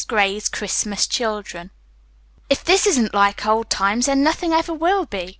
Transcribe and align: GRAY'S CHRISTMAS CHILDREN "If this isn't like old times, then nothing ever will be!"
GRAY'S 0.07 0.49
CHRISTMAS 0.49 1.05
CHILDREN 1.05 1.69
"If 2.49 2.63
this 2.63 2.87
isn't 2.87 3.13
like 3.13 3.45
old 3.45 3.69
times, 3.69 4.07
then 4.07 4.23
nothing 4.23 4.51
ever 4.51 4.73
will 4.73 5.05
be!" 5.05 5.29